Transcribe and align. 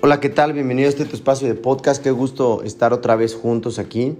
Hola, 0.00 0.20
¿qué 0.20 0.28
tal? 0.28 0.52
Bienvenido 0.52 0.86
a 0.86 0.90
este 0.90 1.04
tu 1.06 1.16
espacio 1.16 1.48
de 1.48 1.56
podcast. 1.56 2.00
Qué 2.00 2.12
gusto 2.12 2.62
estar 2.62 2.92
otra 2.92 3.16
vez 3.16 3.34
juntos 3.34 3.80
aquí, 3.80 4.16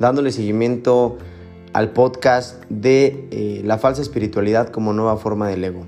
dándole 0.00 0.32
seguimiento 0.32 1.16
al 1.72 1.92
podcast 1.92 2.64
de 2.68 3.28
eh, 3.30 3.62
la 3.64 3.78
falsa 3.78 4.02
espiritualidad 4.02 4.70
como 4.70 4.92
nueva 4.92 5.16
forma 5.16 5.46
del 5.46 5.62
ego. 5.62 5.86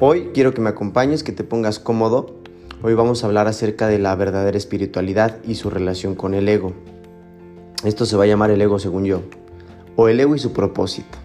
Hoy 0.00 0.32
quiero 0.34 0.52
que 0.52 0.60
me 0.60 0.68
acompañes, 0.68 1.22
que 1.22 1.32
te 1.32 1.44
pongas 1.44 1.78
cómodo. 1.78 2.36
Hoy 2.82 2.92
vamos 2.92 3.24
a 3.24 3.26
hablar 3.26 3.48
acerca 3.48 3.88
de 3.88 3.98
la 3.98 4.14
verdadera 4.16 4.58
espiritualidad 4.58 5.38
y 5.42 5.54
su 5.54 5.70
relación 5.70 6.14
con 6.14 6.34
el 6.34 6.46
ego. 6.46 6.74
Esto 7.84 8.04
se 8.04 8.18
va 8.18 8.24
a 8.24 8.26
llamar 8.26 8.50
el 8.50 8.60
ego 8.60 8.78
según 8.78 9.06
yo, 9.06 9.22
o 9.96 10.08
el 10.08 10.20
ego 10.20 10.34
y 10.34 10.38
su 10.38 10.52
propósito. 10.52 11.16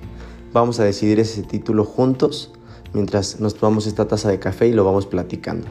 Vamos 0.54 0.80
a 0.80 0.86
decidir 0.86 1.20
ese 1.20 1.44
título 1.44 1.84
juntos 1.84 2.54
mientras 2.94 3.42
nos 3.42 3.56
tomamos 3.56 3.86
esta 3.86 4.08
taza 4.08 4.30
de 4.30 4.40
café 4.40 4.70
y 4.70 4.72
lo 4.72 4.86
vamos 4.86 5.08
platicando. 5.08 5.68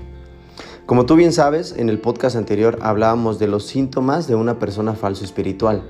Como 0.91 1.07
tú 1.07 1.15
bien 1.15 1.33
sabes, 1.33 1.77
en 1.79 1.89
el 1.89 2.01
podcast 2.01 2.35
anterior 2.35 2.81
hablábamos 2.83 3.39
de 3.39 3.47
los 3.47 3.65
síntomas 3.65 4.27
de 4.27 4.35
una 4.35 4.59
persona 4.59 4.95
falso 4.95 5.25
espiritual. 5.25 5.85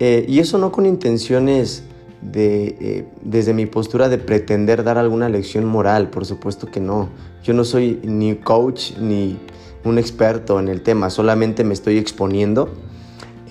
Eh, 0.00 0.26
y 0.26 0.40
eso 0.40 0.58
no 0.58 0.72
con 0.72 0.86
intenciones 0.86 1.84
de, 2.20 2.76
eh, 2.80 3.08
desde 3.22 3.54
mi 3.54 3.66
postura 3.66 4.08
de 4.08 4.18
pretender 4.18 4.82
dar 4.82 4.98
alguna 4.98 5.28
lección 5.28 5.66
moral, 5.66 6.10
por 6.10 6.26
supuesto 6.26 6.66
que 6.66 6.80
no. 6.80 7.10
Yo 7.44 7.54
no 7.54 7.62
soy 7.62 8.00
ni 8.02 8.34
coach 8.34 8.96
ni 8.98 9.38
un 9.84 9.98
experto 10.00 10.58
en 10.58 10.66
el 10.66 10.82
tema, 10.82 11.08
solamente 11.08 11.62
me 11.62 11.72
estoy 11.72 11.96
exponiendo 11.96 12.68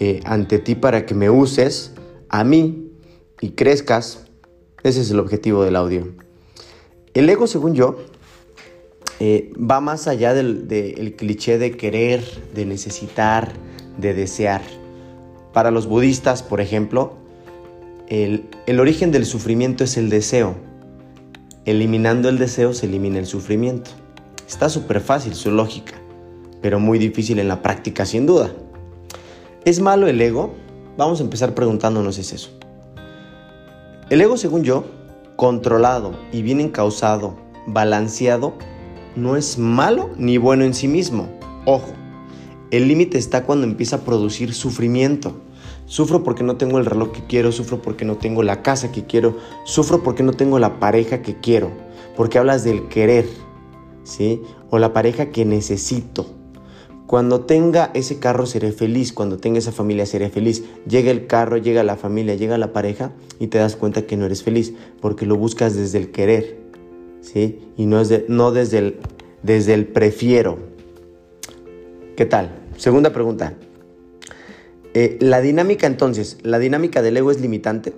eh, 0.02 0.20
ante 0.26 0.60
ti 0.60 0.76
para 0.76 1.06
que 1.06 1.16
me 1.16 1.30
uses 1.30 1.94
a 2.28 2.44
mí 2.44 2.92
y 3.40 3.52
crezcas. 3.52 4.26
Ese 4.84 5.00
es 5.00 5.12
el 5.12 5.20
objetivo 5.22 5.64
del 5.64 5.78
audio. 5.78 6.10
El 7.14 7.30
ego, 7.30 7.48
según 7.48 7.74
yo, 7.74 7.96
eh, 9.20 9.54
va 9.58 9.80
más 9.80 10.08
allá 10.08 10.34
del, 10.34 11.16
cliché 11.18 11.58
de 11.58 11.72
querer, 11.78 12.24
de 12.54 12.66
necesitar, 12.66 13.54
de 13.98 14.14
desear. 14.14 14.62
Para 15.54 15.72
los 15.72 15.88
budistas, 15.88 16.44
por 16.44 16.60
ejemplo, 16.60 17.14
el, 18.08 18.48
origen 18.80 19.12
del 19.12 19.26
sufrimiento 19.26 19.84
es 19.84 19.98
el 19.98 20.10
deseo. 20.10 20.56
Eliminando 21.64 22.30
el 22.30 22.38
deseo 22.38 22.74
se 22.74 22.88
elimina 22.88 23.20
el 23.20 23.26
sufrimiento. 23.26 23.92
Está 24.48 24.70
súper 24.70 25.00
fácil 25.00 25.34
su 25.34 25.50
lógica, 25.50 25.94
pero 26.62 26.80
muy 26.80 27.00
difícil 27.00 27.40
en 27.40 27.48
la 27.48 27.62
práctica 27.62 28.06
sin 28.06 28.26
duda. 28.26 28.52
¿Es 29.64 29.80
malo 29.80 30.08
el 30.08 30.22
ego? 30.22 30.54
Vamos 30.98 31.20
a 31.20 31.24
empezar 31.24 31.56
preguntándonos 31.56 32.18
es 32.18 32.34
eso. 32.34 32.50
El 34.10 34.22
ego, 34.22 34.38
según 34.38 34.64
yo, 34.64 34.86
controlado 35.36 36.20
y 36.32 36.44
bien 36.44 36.60
encausado, 36.60 37.38
balanceado, 37.66 38.54
no 39.16 39.36
es 39.36 39.58
malo 39.58 40.10
ni 40.18 40.38
bueno 40.38 40.64
en 40.66 40.74
sí 40.74 40.88
mismo. 40.88 41.28
Ojo, 41.66 41.94
el 42.72 42.88
límite 42.88 43.18
está 43.18 43.44
cuando 43.44 43.66
empieza 43.66 43.98
a 43.98 44.02
producir 44.02 44.54
sufrimiento. 44.54 45.42
Sufro 45.86 46.24
porque 46.24 46.44
no 46.44 46.58
tengo 46.58 46.80
el 46.80 46.86
reloj 46.86 47.12
que 47.12 47.26
quiero, 47.26 47.52
sufro 47.52 47.82
porque 47.82 48.06
no 48.06 48.18
tengo 48.18 48.42
la 48.44 48.64
casa 48.64 48.92
que 48.92 49.06
quiero, 49.06 49.38
sufro 49.66 50.02
porque 50.04 50.24
no 50.24 50.34
tengo 50.34 50.58
la 50.58 50.80
pareja 50.80 51.22
que 51.22 51.40
quiero, 51.40 51.70
porque 52.16 52.40
hablas 52.40 52.64
del 52.64 52.88
querer, 52.88 53.28
¿sí? 54.04 54.42
O 54.72 54.80
la 54.80 54.94
pareja 54.94 55.28
que 55.28 55.46
necesito. 55.46 56.26
Cuando 57.06 57.42
tenga 57.42 57.92
ese 57.94 58.18
carro 58.18 58.48
seré 58.48 58.72
feliz, 58.72 59.14
cuando 59.14 59.38
tenga 59.38 59.60
esa 59.60 59.72
familia 59.72 60.08
seré 60.08 60.30
feliz. 60.32 60.64
Llega 60.88 61.12
el 61.12 61.28
carro, 61.28 61.58
llega 61.58 61.84
la 61.84 61.98
familia, 61.98 62.34
llega 62.34 62.58
la 62.58 62.74
pareja 62.74 63.14
y 63.40 63.48
te 63.48 63.60
das 63.60 63.76
cuenta 63.76 64.08
que 64.08 64.18
no 64.18 64.26
eres 64.26 64.42
feliz 64.42 64.74
porque 65.02 65.28
lo 65.28 65.36
buscas 65.36 65.76
desde 65.76 66.00
el 66.00 66.10
querer. 66.10 66.65
¿Sí? 67.26 67.60
Y 67.76 67.86
no, 67.86 68.00
es 68.00 68.30
no 68.30 68.52
desde, 68.52 68.78
el, 68.78 69.00
desde 69.44 69.74
el 69.74 69.88
prefiero. 69.88 70.58
¿Qué 72.16 72.26
tal? 72.26 72.52
Segunda 72.78 73.12
pregunta. 73.12 73.54
Eh, 74.94 75.18
la 75.20 75.42
dinámica 75.42 75.88
entonces, 75.88 76.38
¿la 76.44 76.60
dinámica 76.60 77.02
del 77.02 77.18
ego 77.18 77.32
es 77.32 77.42
limitante? 77.42 77.94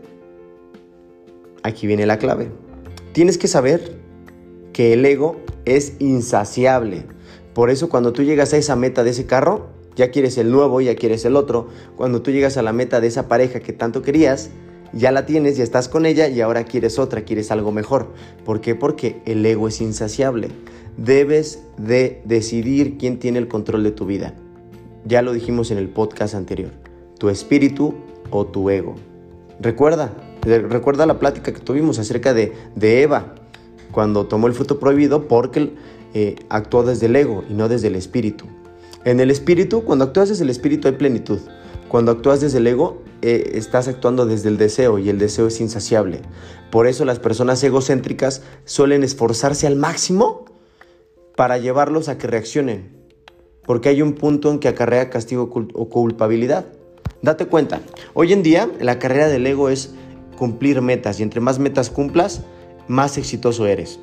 Aquí 1.61 1.85
viene 1.85 2.05
la 2.05 2.17
clave. 2.17 2.49
Tienes 3.11 3.37
que 3.37 3.47
saber 3.47 3.97
que 4.73 4.93
el 4.93 5.05
ego 5.05 5.37
es 5.65 5.93
insaciable. 5.99 7.05
Por 7.53 7.69
eso 7.69 7.89
cuando 7.89 8.13
tú 8.13 8.23
llegas 8.23 8.53
a 8.53 8.57
esa 8.57 8.75
meta 8.75 9.03
de 9.03 9.11
ese 9.11 9.25
carro, 9.25 9.67
ya 9.95 10.11
quieres 10.11 10.37
el 10.37 10.51
nuevo, 10.51 10.79
ya 10.81 10.95
quieres 10.95 11.25
el 11.25 11.35
otro. 11.35 11.67
Cuando 11.95 12.21
tú 12.21 12.31
llegas 12.31 12.57
a 12.57 12.61
la 12.61 12.73
meta 12.73 13.01
de 13.01 13.07
esa 13.07 13.27
pareja 13.27 13.59
que 13.59 13.73
tanto 13.73 14.01
querías, 14.01 14.51
ya 14.93 15.11
la 15.11 15.25
tienes, 15.25 15.57
ya 15.57 15.63
estás 15.63 15.89
con 15.89 16.05
ella 16.05 16.27
y 16.27 16.41
ahora 16.41 16.63
quieres 16.63 16.99
otra, 16.99 17.21
quieres 17.21 17.51
algo 17.51 17.71
mejor. 17.71 18.13
¿Por 18.45 18.61
qué? 18.61 18.75
Porque 18.75 19.21
el 19.25 19.45
ego 19.45 19.67
es 19.67 19.81
insaciable. 19.81 20.49
Debes 20.97 21.63
de 21.77 22.21
decidir 22.25 22.97
quién 22.97 23.19
tiene 23.19 23.39
el 23.39 23.47
control 23.47 23.83
de 23.83 23.91
tu 23.91 24.05
vida. 24.05 24.33
Ya 25.05 25.21
lo 25.21 25.33
dijimos 25.33 25.71
en 25.71 25.77
el 25.77 25.89
podcast 25.89 26.35
anterior. 26.35 26.71
Tu 27.17 27.29
espíritu 27.29 27.93
o 28.29 28.45
tu 28.45 28.69
ego. 28.69 28.95
Recuerda, 29.59 30.13
recuerda 30.41 31.05
la 31.05 31.19
plática 31.19 31.53
que 31.53 31.59
tuvimos 31.59 31.99
acerca 31.99 32.33
de, 32.33 32.53
Eva, 32.81 33.35
cuando 33.91 34.27
tomó 34.27 34.47
el 34.47 34.53
fruto 34.53 34.79
prohibido 34.79 35.27
porque 35.27 35.73
eh, 36.13 36.35
actuó 36.49 36.83
desde 36.83 37.07
el 37.07 37.15
ego 37.15 37.43
y 37.49 37.53
no 37.53 37.69
desde 37.69 37.87
el 37.87 37.95
espíritu. 37.95 38.45
En 39.05 39.19
el 39.19 39.31
espíritu, 39.31 39.83
cuando 39.83 40.05
actúas 40.05 40.29
desde 40.29 40.43
el 40.43 40.49
espíritu 40.49 40.87
hay 40.87 40.95
plenitud. 40.95 41.39
Cuando 41.87 42.11
actúas 42.11 42.41
desde 42.41 42.57
el 42.57 42.67
ego, 42.67 43.01
eh, 43.21 43.51
estás 43.55 43.87
actuando 43.87 44.25
desde 44.25 44.49
el 44.49 44.57
deseo 44.57 44.99
y 44.99 45.09
el 45.09 45.17
deseo 45.17 45.47
es 45.47 45.61
insaciable. 45.61 46.21
Por 46.69 46.87
eso 46.87 47.05
las 47.05 47.19
personas 47.19 47.63
egocéntricas 47.63 48.41
suelen 48.65 49.03
esforzarse 49.03 49.67
al 49.67 49.75
máximo 49.75 50.45
para 51.35 51.57
llevarlos 51.57 52.09
a 52.09 52.17
que 52.17 52.27
reaccionen. 52.27 52.95
Porque 53.65 53.89
hay 53.89 54.01
un 54.01 54.13
punto 54.13 54.51
en 54.51 54.59
que 54.59 54.67
acarrea 54.67 55.09
castigo 55.09 55.49
o 55.73 55.89
culpabilidad. 55.89 56.65
Date 57.21 57.45
cuenta, 57.45 57.81
hoy 58.13 58.33
en 58.33 58.43
día 58.43 58.69
la 58.79 58.99
carrera 58.99 59.27
del 59.27 59.47
ego 59.47 59.69
es 59.69 59.91
cumplir 60.37 60.81
metas 60.81 61.19
y 61.19 61.23
entre 61.23 61.41
más 61.41 61.57
metas 61.57 61.89
cumplas, 61.89 62.41
más 62.87 63.17
exitoso 63.17 63.65
eres. 63.65 63.99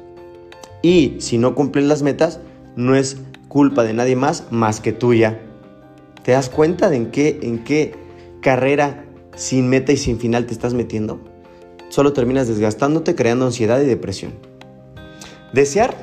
Y 0.83 1.16
si 1.21 1.39
no 1.39 1.55
cumples 1.55 1.87
las 1.87 2.03
metas, 2.03 2.41
no 2.77 2.97
es 2.97 3.19
culpa 3.49 3.84
de 3.84 3.95
nadie 3.95 4.16
más 4.16 4.45
más 4.51 4.81
que 4.81 4.93
tuya. 4.93 5.41
¿Te 6.24 6.32
das 6.32 6.48
cuenta 6.48 6.88
de 6.88 6.96
en 6.96 7.10
qué, 7.10 7.38
en 7.42 7.64
qué 7.64 7.92
carrera 8.40 9.04
sin 9.36 9.68
meta 9.68 9.92
y 9.92 9.98
sin 9.98 10.18
final 10.18 10.46
te 10.46 10.54
estás 10.54 10.72
metiendo? 10.72 11.20
Solo 11.90 12.14
terminas 12.14 12.48
desgastándote, 12.48 13.14
creando 13.14 13.44
ansiedad 13.44 13.78
y 13.82 13.84
depresión. 13.84 14.32
Desear, 15.52 15.94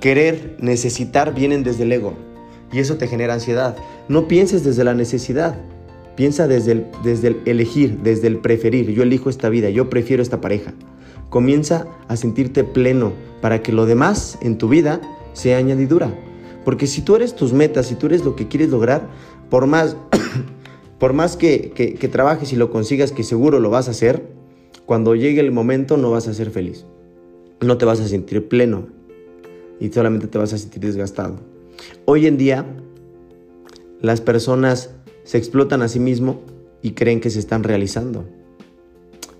querer, 0.00 0.56
necesitar 0.60 1.34
vienen 1.34 1.62
desde 1.62 1.82
el 1.82 1.92
ego 1.92 2.14
y 2.72 2.78
eso 2.78 2.96
te 2.96 3.06
genera 3.06 3.34
ansiedad. 3.34 3.76
No 4.08 4.26
pienses 4.28 4.64
desde 4.64 4.82
la 4.82 4.94
necesidad, 4.94 5.56
piensa 6.16 6.48
desde 6.48 6.72
el, 6.72 6.86
desde 7.04 7.28
el 7.28 7.42
elegir, 7.44 7.98
desde 8.02 8.28
el 8.28 8.38
preferir. 8.38 8.90
Yo 8.92 9.02
elijo 9.02 9.28
esta 9.28 9.50
vida, 9.50 9.68
yo 9.68 9.90
prefiero 9.90 10.22
esta 10.22 10.40
pareja. 10.40 10.72
Comienza 11.28 11.86
a 12.08 12.16
sentirte 12.16 12.64
pleno 12.64 13.12
para 13.42 13.62
que 13.62 13.72
lo 13.72 13.84
demás 13.84 14.38
en 14.40 14.56
tu 14.56 14.70
vida 14.70 15.02
sea 15.34 15.58
añadidura. 15.58 16.14
Porque 16.64 16.88
si 16.88 17.00
tú 17.02 17.14
eres 17.14 17.36
tus 17.36 17.52
metas, 17.52 17.86
si 17.86 17.94
tú 17.94 18.06
eres 18.06 18.24
lo 18.24 18.34
que 18.34 18.48
quieres 18.48 18.70
lograr, 18.70 19.08
por 19.50 19.66
más, 19.66 19.96
por 20.98 21.12
más 21.12 21.36
que, 21.36 22.08
trabajes 22.10 22.52
y 22.52 22.56
lo 22.56 22.70
consigas, 22.70 23.12
que 23.12 23.22
seguro 23.22 23.60
lo 23.60 23.70
vas 23.70 23.88
a 23.88 23.92
hacer, 23.92 24.26
cuando 24.84 25.14
llegue 25.14 25.40
el 25.40 25.52
momento 25.52 25.96
no 25.96 26.10
vas 26.10 26.28
a 26.28 26.34
ser 26.34 26.50
feliz. 26.50 26.84
No 27.60 27.78
te 27.78 27.84
vas 27.84 28.00
a 28.00 28.08
sentir 28.08 28.48
pleno 28.48 28.88
y 29.80 29.90
solamente 29.90 30.26
te 30.26 30.38
vas 30.38 30.52
a 30.52 30.58
sentir 30.58 30.82
desgastado. 30.82 31.36
Hoy 32.04 32.26
en 32.26 32.36
día, 32.36 32.66
las 34.00 34.20
personas 34.20 34.90
se 35.24 35.38
explotan 35.38 35.82
a 35.82 35.88
sí 35.88 35.98
mismo 35.98 36.40
y 36.82 36.92
creen 36.92 37.20
que 37.20 37.30
se 37.30 37.38
están 37.38 37.64
realizando. 37.64 38.24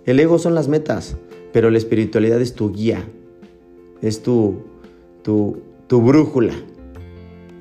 El 0.05 0.21
ego 0.21 0.39
son 0.39 0.55
las 0.55 0.69
metas, 0.69 1.16
pero 1.53 1.71
la 1.71 1.78
espiritualidad 1.78 2.41
es 2.41 2.55
tu 2.55 2.72
guía, 2.72 3.05
es 4.03 4.22
tu, 4.22 4.63
tu, 5.22 5.59
tu 5.86 6.01
brújula. 6.01 6.54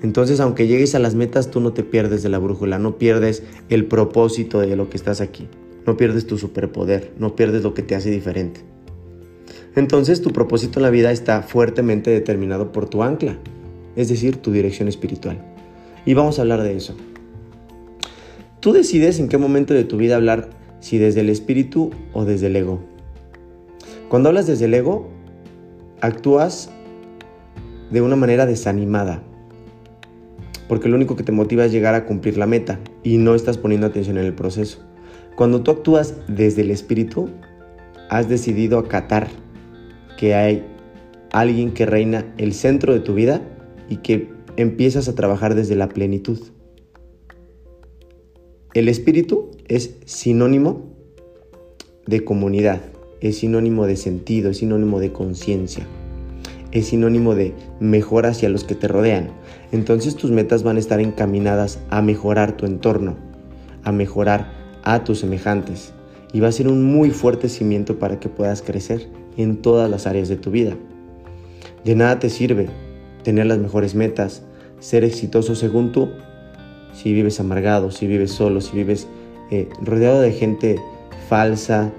Entonces, 0.02 0.40
aunque 0.40 0.68
llegues 0.68 0.96
a 0.96 1.00
las 1.00 1.16
metas, 1.16 1.50
tú 1.50 1.60
no 1.62 1.74
te 1.74 1.84
pierdes 1.84 2.22
de 2.24 2.30
la 2.30 2.40
brújula, 2.40 2.80
no 2.80 2.98
pierdes 2.98 3.44
el 3.70 3.86
propósito 3.86 4.60
de 4.60 4.76
lo 4.76 4.90
que 4.90 4.98
estás 4.98 5.22
aquí, 5.22 5.48
no 5.86 5.98
pierdes 5.98 6.28
tu 6.28 6.38
superpoder, 6.38 7.14
no 7.18 7.36
pierdes 7.36 7.64
lo 7.64 7.74
que 7.74 7.82
te 7.82 7.96
hace 7.96 8.12
diferente. 8.12 8.62
Entonces, 9.76 10.22
tu 10.22 10.32
propósito 10.32 10.80
en 10.80 10.84
la 10.84 10.90
vida 10.90 11.12
está 11.12 11.42
fuertemente 11.42 12.12
determinado 12.12 12.72
por 12.72 12.88
tu 12.88 13.04
ancla, 13.04 13.38
es 13.96 14.10
decir, 14.10 14.38
tu 14.38 14.52
dirección 14.52 14.88
espiritual. 14.88 15.44
Y 16.06 16.14
vamos 16.14 16.38
a 16.38 16.44
hablar 16.44 16.62
de 16.62 16.76
eso. 16.76 16.96
Tú 18.60 18.74
decides 18.74 19.20
en 19.20 19.28
qué 19.28 19.38
momento 19.38 19.74
de 19.74 19.84
tu 19.84 19.98
vida 19.98 20.16
hablar, 20.16 20.50
si 20.80 20.98
desde 20.98 21.22
el 21.22 21.30
espíritu 21.30 21.92
o 22.14 22.26
desde 22.26 22.48
el 22.48 22.56
ego. 22.56 22.80
Cuando 24.08 24.30
hablas 24.30 24.48
desde 24.48 24.66
el 24.66 24.74
ego, 24.74 25.10
actúas 26.00 26.70
de 27.92 28.02
una 28.02 28.16
manera 28.16 28.46
desanimada, 28.46 29.24
porque 30.68 30.90
lo 30.90 30.96
único 30.96 31.16
que 31.16 31.24
te 31.24 31.32
motiva 31.32 31.66
es 31.66 31.72
llegar 31.72 31.96
a 31.96 32.06
cumplir 32.06 32.38
la 32.38 32.48
meta 32.48 32.80
y 33.04 33.18
no 33.18 33.36
estás 33.36 33.58
poniendo 33.58 33.88
atención 33.88 34.18
en 34.18 34.26
el 34.26 34.34
proceso. 34.34 34.80
Cuando 35.36 35.62
tú 35.62 35.72
actúas 35.72 36.16
desde 36.28 36.62
el 36.62 36.72
espíritu, 36.72 37.30
has 38.10 38.30
decidido 38.30 38.80
acatar 38.80 39.28
que 40.18 40.34
hay 40.34 40.66
alguien 41.32 41.74
que 41.74 41.86
reina 41.86 42.34
el 42.38 42.54
centro 42.54 42.94
de 42.94 43.02
tu 43.02 43.14
vida 43.14 43.42
y 43.90 43.98
que 43.98 44.30
empiezas 44.58 45.08
a 45.08 45.16
trabajar 45.16 45.56
desde 45.56 45.76
la 45.76 45.90
plenitud. 45.90 46.40
El 48.74 48.90
espíritu 48.90 49.52
es 49.68 49.98
sinónimo 50.06 50.96
de 52.06 52.24
comunidad, 52.24 52.82
es 53.22 53.40
sinónimo 53.40 53.86
de 53.88 53.98
sentido, 53.98 54.52
es 54.52 54.58
sinónimo 54.58 55.00
de 55.00 55.12
conciencia, 55.12 55.86
es 56.76 56.88
sinónimo 56.88 57.36
de 57.36 57.54
mejora 57.80 58.30
hacia 58.30 58.50
los 58.50 58.66
que 58.66 58.76
te 58.76 58.90
rodean. 58.90 59.30
Entonces 59.72 60.16
tus 60.18 60.32
metas 60.32 60.64
van 60.64 60.76
a 60.76 60.80
estar 60.80 61.00
encaminadas 61.00 61.80
a 61.90 62.02
mejorar 62.02 62.58
tu 62.58 62.66
entorno, 62.66 63.16
a 63.86 63.94
mejorar 63.94 64.52
a 64.84 65.04
tus 65.06 65.20
semejantes 65.20 65.94
y 66.34 66.42
va 66.42 66.50
a 66.50 66.52
ser 66.52 66.68
un 66.68 66.84
muy 66.84 67.12
fuerte 67.12 67.48
cimiento 67.48 67.98
para 67.98 68.20
que 68.20 68.28
puedas 68.28 68.62
crecer 68.62 69.08
en 69.38 69.62
todas 69.62 69.90
las 69.90 70.06
áreas 70.06 70.28
de 70.28 70.36
tu 70.36 70.52
vida. 70.52 70.76
De 71.86 71.96
nada 71.96 72.20
te 72.20 72.30
sirve 72.30 72.68
tener 73.24 73.46
las 73.46 73.58
mejores 73.58 73.96
metas, 73.96 74.44
ser 74.82 75.06
exitoso 75.06 75.56
según 75.56 75.94
tú, 75.94 76.10
si 76.94 77.14
vives 77.14 77.40
amargado, 77.40 77.90
si 77.90 78.06
vives 78.06 78.32
solo, 78.32 78.60
si 78.60 78.76
vives 78.76 79.08
eh, 79.50 79.70
rodeado 79.82 80.20
de 80.20 80.34
gente 80.34 80.76
falsa, 81.30 81.90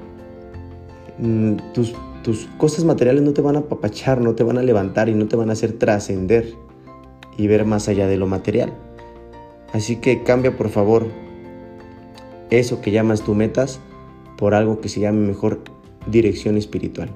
mm, 1.19 1.56
tus, 1.72 1.94
tus 2.26 2.49
cosas 2.58 2.84
materiales 2.84 3.23
no 3.23 3.32
te 3.32 3.40
van 3.40 3.55
a 3.55 3.61
apapachar, 3.61 4.20
no 4.20 4.34
te 4.34 4.43
van 4.43 4.58
a 4.58 4.62
levantar 4.64 5.08
y 5.08 5.14
no 5.14 5.28
te 5.28 5.37
van 5.37 5.49
a 5.49 5.52
hacer 5.52 5.75
trascender 5.75 6.55
y 7.38 7.46
ver 7.46 7.64
más 7.64 7.87
allá 7.87 8.08
de 8.08 8.17
lo 8.17 8.26
material. 8.26 8.73
Así 9.73 9.94
que 9.94 10.25
cambia 10.25 10.56
por 10.56 10.69
favor 10.69 11.06
eso 12.50 12.81
que 12.81 12.90
llamas 12.90 13.23
tu 13.23 13.37
metas 13.37 13.78
por 14.37 14.55
algo 14.55 14.81
que 14.81 14.88
se 14.88 14.99
llame 14.99 15.25
mejor 15.25 15.61
dirección 16.11 16.56
espiritual. 16.56 17.11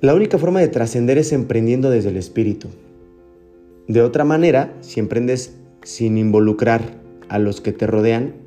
La 0.00 0.14
única 0.14 0.38
forma 0.38 0.60
de 0.60 0.68
trascender 0.68 1.18
es 1.18 1.32
emprendiendo 1.32 1.90
desde 1.90 2.10
el 2.10 2.16
espíritu. 2.16 2.68
De 3.88 4.00
otra 4.00 4.22
manera, 4.22 4.72
si 4.80 5.00
emprendes 5.00 5.56
sin 5.82 6.16
involucrar 6.18 6.82
a 7.28 7.40
los 7.40 7.60
que 7.60 7.72
te 7.72 7.88
rodean 7.88 8.41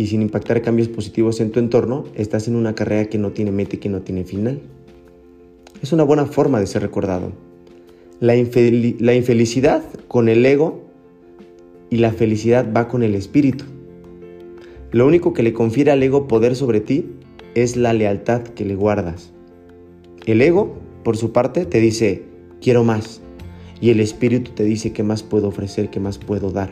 y 0.00 0.06
sin 0.06 0.22
impactar 0.22 0.62
cambios 0.62 0.88
positivos 0.88 1.40
en 1.40 1.50
tu 1.50 1.60
entorno, 1.60 2.06
estás 2.14 2.48
en 2.48 2.56
una 2.56 2.74
carrera 2.74 3.04
que 3.10 3.18
no 3.18 3.32
tiene 3.32 3.52
meta 3.52 3.76
y 3.76 3.80
que 3.80 3.90
no 3.90 4.00
tiene 4.00 4.24
final. 4.24 4.62
Es 5.82 5.92
una 5.92 6.04
buena 6.04 6.24
forma 6.24 6.58
de 6.58 6.66
ser 6.66 6.80
recordado. 6.80 7.32
La, 8.18 8.32
la 8.32 9.14
infelicidad 9.14 9.82
con 10.08 10.30
el 10.30 10.46
ego 10.46 10.80
y 11.90 11.98
la 11.98 12.12
felicidad 12.12 12.66
va 12.74 12.88
con 12.88 13.02
el 13.02 13.14
espíritu. 13.14 13.66
Lo 14.90 15.06
único 15.06 15.34
que 15.34 15.42
le 15.42 15.52
confiere 15.52 15.90
al 15.90 16.02
ego 16.02 16.26
poder 16.28 16.56
sobre 16.56 16.80
ti 16.80 17.04
es 17.54 17.76
la 17.76 17.92
lealtad 17.92 18.40
que 18.40 18.64
le 18.64 18.76
guardas. 18.76 19.34
El 20.24 20.40
ego, 20.40 20.78
por 21.04 21.18
su 21.18 21.30
parte, 21.30 21.66
te 21.66 21.78
dice, 21.78 22.22
quiero 22.62 22.84
más. 22.84 23.20
Y 23.82 23.90
el 23.90 24.00
espíritu 24.00 24.52
te 24.52 24.64
dice, 24.64 24.94
¿qué 24.94 25.02
más 25.02 25.22
puedo 25.22 25.48
ofrecer? 25.48 25.90
¿Qué 25.90 26.00
más 26.00 26.16
puedo 26.16 26.52
dar? 26.52 26.70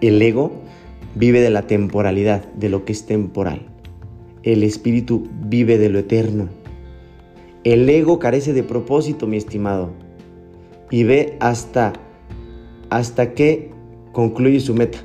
El 0.00 0.22
ego 0.22 0.67
vive 1.18 1.40
de 1.40 1.50
la 1.50 1.66
temporalidad, 1.66 2.44
de 2.52 2.68
lo 2.68 2.84
que 2.84 2.92
es 2.92 3.04
temporal. 3.04 3.62
El 4.44 4.62
espíritu 4.62 5.28
vive 5.48 5.76
de 5.76 5.88
lo 5.88 5.98
eterno. 5.98 6.48
El 7.64 7.88
ego 7.88 8.20
carece 8.20 8.52
de 8.52 8.62
propósito, 8.62 9.26
mi 9.26 9.36
estimado, 9.36 9.90
y 10.90 11.02
ve 11.02 11.36
hasta, 11.40 11.92
hasta 12.88 13.34
que 13.34 13.70
concluye 14.12 14.60
su 14.60 14.74
meta. 14.74 14.98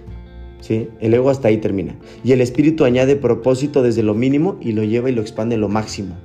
¿sí? 0.61 0.87
El 0.99 1.15
ego 1.15 1.31
hasta 1.31 1.47
ahí 1.47 1.57
termina. 1.57 1.95
Y 2.23 2.31
el 2.31 2.41
espíritu 2.41 2.85
añade 2.85 3.15
propósito 3.15 3.81
desde 3.81 4.03
lo 4.03 4.13
mínimo 4.13 4.57
y 4.61 4.73
lo 4.73 4.83
lleva 4.83 5.09
y 5.09 5.13
lo 5.13 5.21
expande 5.21 5.57
lo 5.57 5.67
máximo. 5.67 6.15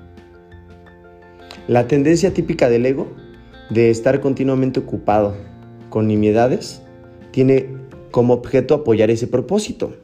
La 1.66 1.88
tendencia 1.88 2.34
típica 2.34 2.68
del 2.68 2.84
ego 2.84 3.08
de 3.70 3.90
estar 3.90 4.20
continuamente 4.20 4.80
ocupado 4.80 5.34
con 5.88 6.06
nimiedades 6.06 6.82
tiene 7.30 7.78
como 8.10 8.34
objeto 8.34 8.74
apoyar 8.74 9.10
ese 9.10 9.26
propósito. 9.26 9.94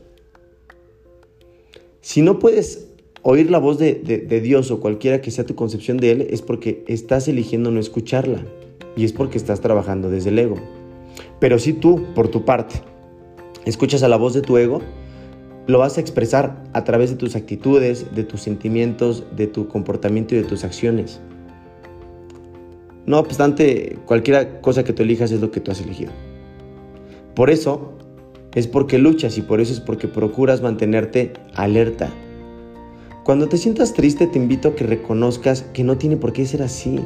Si 2.01 2.23
no 2.23 2.39
puedes 2.39 2.89
oír 3.23 3.51
la 3.51 3.59
voz 3.59 3.79
de, 3.79 3.95
Dios 4.43 4.71
o 4.71 4.81
cualquiera 4.81 5.21
que 5.21 5.31
sea 5.31 5.47
tu 5.47 5.55
concepción 5.55 5.97
de 5.97 6.11
Él, 6.13 6.27
es 6.31 6.43
porque 6.43 6.85
estás 6.87 7.27
eligiendo 7.29 7.71
no 7.71 7.81
escucharla 7.81 8.45
y 8.97 9.05
es 9.05 9.13
porque 9.13 9.39
estás 9.39 9.61
trabajando 9.61 10.11
desde 10.11 10.31
el 10.31 10.39
ego. 10.39 10.57
Pero 11.41 11.59
si 11.59 11.73
tú, 11.73 12.05
por 12.15 12.29
tu 12.29 12.45
parte, 12.45 12.77
escuchas 13.65 14.03
a 14.03 14.09
la 14.09 14.17
voz 14.17 14.35
de 14.35 14.43
tu 14.43 14.59
ego, 14.59 14.83
lo 15.67 15.79
vas 15.79 15.97
a 15.97 16.03
expresar 16.03 16.63
a 16.75 16.85
través 16.85 17.11
de 17.11 17.17
tus 17.17 17.37
actitudes, 17.37 18.15
de 18.15 18.25
tus 18.25 18.43
sentimientos, 18.43 19.25
de 19.35 19.47
tu 19.47 19.69
comportamiento 19.69 20.35
y 20.35 20.39
de 20.39 20.45
tus 20.45 20.63
acciones. 20.63 21.21
No 23.07 23.19
obstante, 23.19 23.99
cualquier 24.07 24.61
cosa 24.61 24.85
que 24.85 24.93
tú 24.93 25.03
elijas 25.03 25.31
es 25.31 25.41
lo 25.41 25.51
que 25.51 25.61
tú 25.61 25.71
has 25.71 25.81
elegido. 25.81 26.13
Por 27.35 27.51
eso 27.51 27.93
es 28.55 28.67
porque 28.67 28.99
luchas 28.99 29.37
y 29.39 29.43
por 29.43 29.61
eso 29.61 29.73
es 29.73 29.81
porque 29.81 30.09
procuras 30.09 30.63
mantenerte 30.63 31.33
alerta. 31.55 32.11
Cuando 33.25 33.49
te 33.49 33.57
sientas 33.57 33.95
triste 33.95 34.27
te 34.27 34.39
invito 34.39 34.69
a 34.69 34.75
que 34.75 34.85
reconozcas 34.85 35.63
que 35.63 35.85
no 35.85 35.97
tiene 35.97 36.17
por 36.17 36.33
qué 36.33 36.47
ser 36.47 36.63
así. 36.63 37.01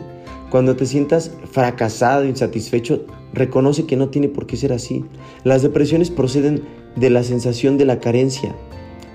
Cuando 0.50 0.76
te 0.76 0.86
sientas 0.86 1.30
fracasado, 1.50 2.24
insatisfecho, 2.24 3.04
reconoce 3.32 3.86
que 3.86 3.96
no 3.96 4.08
tiene 4.08 4.28
por 4.28 4.46
qué 4.46 4.56
ser 4.56 4.72
así. 4.72 5.04
Las 5.44 5.62
depresiones 5.62 6.10
proceden 6.10 6.62
de 6.96 7.10
la 7.10 7.22
sensación 7.22 7.78
de 7.78 7.84
la 7.84 8.00
carencia, 8.00 8.54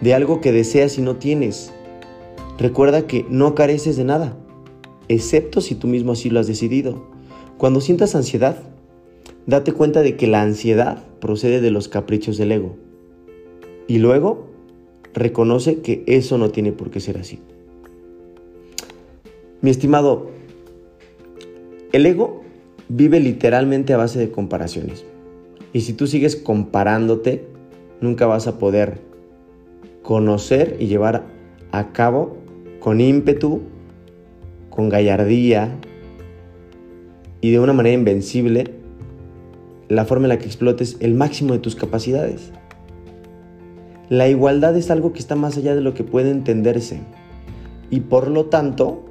de 0.01 0.13
algo 0.13 0.41
que 0.41 0.51
deseas 0.51 0.97
y 0.97 1.01
no 1.01 1.17
tienes. 1.17 1.73
Recuerda 2.57 3.07
que 3.07 3.25
no 3.29 3.55
careces 3.55 3.97
de 3.97 4.03
nada 4.05 4.37
excepto 5.07 5.61
si 5.61 5.75
tú 5.75 5.87
mismo 5.87 6.13
así 6.13 6.29
lo 6.29 6.39
has 6.39 6.47
decidido. 6.47 7.03
Cuando 7.57 7.81
sientas 7.81 8.15
ansiedad, 8.15 8.57
date 9.45 9.71
cuenta 9.73 10.01
de 10.01 10.15
que 10.15 10.27
la 10.27 10.41
ansiedad 10.41 11.03
procede 11.19 11.61
de 11.61 11.71
los 11.71 11.87
caprichos 11.87 12.37
del 12.37 12.51
ego. 12.51 12.75
Y 13.87 13.97
luego, 13.99 14.47
reconoce 15.13 15.81
que 15.81 16.03
eso 16.07 16.37
no 16.37 16.49
tiene 16.49 16.71
por 16.71 16.89
qué 16.89 16.99
ser 16.99 17.17
así. 17.17 17.39
Mi 19.61 19.69
estimado, 19.69 20.29
el 21.91 22.05
ego 22.05 22.41
vive 22.89 23.19
literalmente 23.19 23.93
a 23.93 23.97
base 23.97 24.19
de 24.19 24.31
comparaciones. 24.31 25.05
Y 25.71 25.81
si 25.81 25.93
tú 25.93 26.07
sigues 26.07 26.35
comparándote, 26.35 27.45
nunca 28.01 28.25
vas 28.25 28.47
a 28.47 28.59
poder 28.59 28.99
conocer 30.01 30.77
y 30.79 30.87
llevar 30.87 31.25
a 31.71 31.91
cabo 31.93 32.37
con 32.79 32.99
ímpetu 32.99 33.61
con 34.69 34.89
gallardía 34.89 35.77
y 37.41 37.51
de 37.51 37.59
una 37.59 37.73
manera 37.73 37.93
invencible 37.93 38.82
la 39.89 40.05
forma 40.05 40.25
en 40.25 40.29
la 40.29 40.39
que 40.39 40.45
explotes 40.45 40.97
el 40.99 41.13
máximo 41.13 41.53
de 41.53 41.59
tus 41.59 41.75
capacidades. 41.75 42.51
La 44.09 44.27
igualdad 44.27 44.75
es 44.77 44.91
algo 44.91 45.13
que 45.13 45.19
está 45.19 45.35
más 45.35 45.57
allá 45.57 45.75
de 45.75 45.81
lo 45.81 45.93
que 45.93 46.03
puede 46.03 46.29
entenderse 46.29 47.01
y 47.89 48.01
por 48.01 48.29
lo 48.29 48.45
tanto 48.45 49.05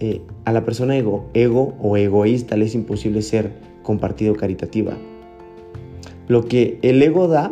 eh, 0.00 0.22
a 0.44 0.52
la 0.52 0.64
persona 0.64 0.96
ego, 0.96 1.28
ego 1.34 1.74
o 1.80 1.96
egoísta 1.96 2.56
le 2.56 2.64
es 2.64 2.74
imposible 2.74 3.22
ser 3.22 3.52
compartido 3.82 4.34
caritativa. 4.34 4.96
Lo 6.28 6.46
que 6.46 6.78
el 6.82 7.02
ego 7.02 7.28
da 7.28 7.50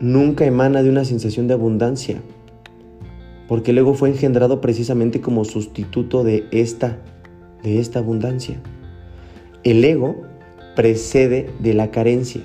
nunca 0.00 0.44
emana 0.44 0.82
de 0.82 0.90
una 0.90 1.04
sensación 1.04 1.46
de 1.48 1.54
abundancia 1.54 2.20
porque 3.48 3.70
el 3.70 3.78
ego 3.78 3.94
fue 3.94 4.08
engendrado 4.08 4.60
precisamente 4.60 5.20
como 5.20 5.44
sustituto 5.44 6.24
de 6.24 6.46
esta, 6.50 6.98
de 7.62 7.78
esta 7.78 8.00
abundancia. 8.00 8.60
El 9.62 9.84
ego 9.84 10.22
precede 10.76 11.50
de 11.58 11.74
la 11.74 11.90
carencia. 11.90 12.42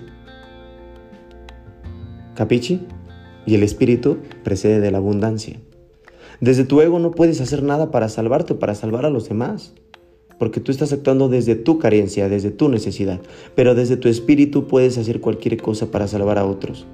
¿Capichi? 2.33 2.87
Y 3.45 3.55
el 3.55 3.63
espíritu 3.63 4.17
precede 4.43 4.79
de 4.79 4.89
la 4.89 4.97
abundancia. 4.97 5.59
Desde 6.39 6.63
tu 6.63 6.81
ego 6.81 6.97
no 6.97 7.11
puedes 7.11 7.41
hacer 7.41 7.61
nada 7.61 7.91
para 7.91 8.09
salvarte 8.09 8.53
o 8.53 8.59
para 8.59 8.73
salvar 8.73 9.05
a 9.05 9.11
los 9.11 9.29
demás, 9.29 9.73
porque 10.39 10.59
tú 10.59 10.71
estás 10.71 10.91
actuando 10.93 11.29
desde 11.29 11.55
tu 11.55 11.77
carencia, 11.77 12.29
desde 12.29 12.49
tu 12.49 12.69
necesidad, 12.69 13.19
pero 13.53 13.75
desde 13.75 13.97
tu 13.97 14.07
espíritu 14.07 14.65
puedes 14.65 14.97
hacer 14.97 15.21
cualquier 15.21 15.57
cosa 15.61 15.91
para 15.91 16.07
salvar 16.07 16.39
a 16.39 16.45
otros 16.45 16.87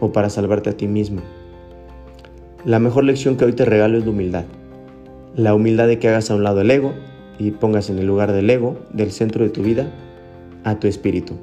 o 0.00 0.12
para 0.12 0.28
salvarte 0.28 0.70
a 0.70 0.76
ti 0.76 0.88
mismo. 0.88 1.22
La 2.66 2.78
mejor 2.78 3.04
lección 3.04 3.36
que 3.36 3.44
hoy 3.44 3.52
te 3.52 3.64
regalo 3.64 3.96
es 3.96 4.04
la 4.04 4.10
humildad. 4.10 4.44
La 5.36 5.54
humildad 5.54 5.86
de 5.86 5.98
que 5.98 6.08
hagas 6.08 6.30
a 6.30 6.34
un 6.34 6.42
lado 6.42 6.60
el 6.60 6.70
ego 6.70 6.92
y 7.38 7.52
pongas 7.52 7.90
en 7.90 7.98
el 7.98 8.06
lugar 8.06 8.32
del 8.32 8.50
ego, 8.50 8.76
del 8.92 9.12
centro 9.12 9.44
de 9.44 9.50
tu 9.50 9.62
vida, 9.62 9.90
a 10.64 10.78
tu 10.80 10.86
espíritu. 10.86 11.34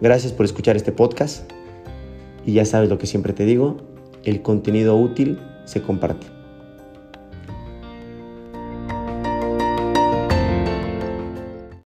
Gracias 0.00 0.32
por 0.32 0.44
escuchar 0.44 0.76
este 0.76 0.92
podcast 0.92 1.50
y 2.44 2.54
ya 2.54 2.64
sabes 2.64 2.88
lo 2.88 2.98
que 2.98 3.06
siempre 3.06 3.32
te 3.32 3.44
digo, 3.44 3.76
el 4.24 4.42
contenido 4.42 4.96
útil 4.96 5.38
se 5.64 5.80
comparte. 5.80 6.41